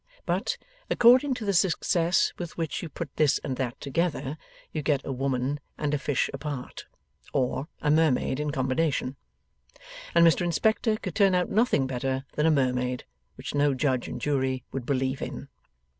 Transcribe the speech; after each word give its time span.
But, 0.25 0.57
according 0.89 1.35
to 1.35 1.45
the 1.45 1.53
success 1.53 2.33
with 2.39 2.57
which 2.57 2.81
you 2.81 2.89
put 2.89 3.15
this 3.17 3.37
and 3.43 3.55
that 3.57 3.79
together, 3.79 4.35
you 4.71 4.81
get 4.81 5.05
a 5.05 5.11
woman 5.11 5.59
and 5.77 5.93
a 5.93 5.99
fish 5.99 6.27
apart, 6.33 6.87
or 7.33 7.67
a 7.83 7.91
Mermaid 7.91 8.39
in 8.39 8.49
combination. 8.49 9.15
And 10.15 10.25
Mr 10.25 10.41
Inspector 10.41 10.97
could 10.97 11.13
turn 11.13 11.35
out 11.35 11.51
nothing 11.51 11.85
better 11.85 12.25
than 12.33 12.47
a 12.47 12.51
Mermaid, 12.51 13.05
which 13.35 13.53
no 13.53 13.75
Judge 13.75 14.07
and 14.07 14.19
Jury 14.19 14.63
would 14.71 14.87
believe 14.87 15.21
in. 15.21 15.49